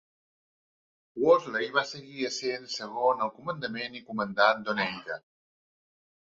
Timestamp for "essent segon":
2.31-3.23